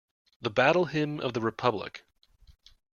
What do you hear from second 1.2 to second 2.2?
the Republic.